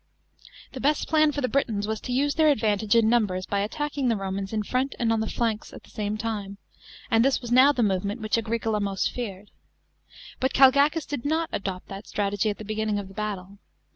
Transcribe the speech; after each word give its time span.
'I 0.73 0.77
he 0.79 0.79
lest 0.79 1.07
plan 1.07 1.31
for 1.31 1.41
the 1.41 1.47
Br'tons 1.47 1.85
was 1.87 2.01
to 2.01 2.11
use 2.11 2.33
their 2.33 2.47
advantage 2.49 2.95
in 2.95 3.07
numbers 3.07 3.45
by 3.45 3.59
attacking 3.59 4.07
the 4.07 4.15
Romans 4.15 4.51
in 4.51 4.63
front 4.63 4.95
and 4.97 5.13
on 5.13 5.19
the 5.19 5.29
flanks 5.29 5.71
at 5.73 5.83
the 5.83 5.91
same 5.91 6.17
time; 6.17 6.57
and 7.11 7.23
this 7.23 7.39
was 7.39 7.51
the 7.51 7.83
movement 7.83 8.19
which 8.19 8.35
Agricola 8.35 8.79
most 8.79 9.11
feared. 9.11 9.51
But 10.39 10.53
Calgacus 10.53 11.05
did 11.05 11.23
not 11.23 11.51
a«'opt 11.53 11.87
that 11.89 12.07
strategy 12.07 12.49
at 12.49 12.57
the 12.57 12.65
beginning 12.65 12.97
of 12.97 13.09
the 13.09 13.13
battle. 13.13 13.59